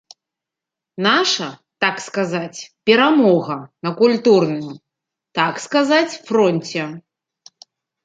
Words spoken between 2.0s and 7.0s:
сказаць, перамога на культурным, так сказаць, фронце.